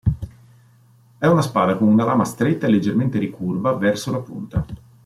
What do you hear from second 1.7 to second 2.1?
con una